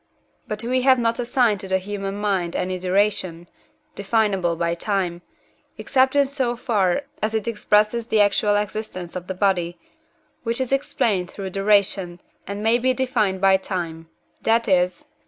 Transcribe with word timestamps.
But 0.47 0.63
we 0.63 0.81
have 0.81 0.97
not 0.97 1.19
assigned 1.19 1.59
to 1.59 1.67
the 1.67 1.77
human 1.77 2.15
mind 2.17 2.55
any 2.55 2.79
duration, 2.79 3.47
definable 3.93 4.55
by 4.55 4.73
time, 4.73 5.21
except 5.77 6.15
in 6.15 6.25
so 6.25 6.55
far 6.55 7.03
as 7.21 7.35
it 7.35 7.47
expresses 7.47 8.07
the 8.07 8.19
actual 8.19 8.55
existence 8.55 9.15
of 9.15 9.27
the 9.27 9.35
body, 9.35 9.77
which 10.41 10.59
is 10.59 10.71
explained 10.71 11.29
through 11.29 11.51
duration, 11.51 12.19
and 12.47 12.63
may 12.63 12.79
be 12.79 12.95
defined 12.95 13.41
by 13.41 13.57
time 13.57 14.09
that 14.41 14.67
is 14.67 15.03
(II. 15.03 15.07